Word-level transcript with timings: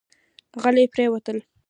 غلي 0.61 0.85
پرېوتل. 0.93 1.37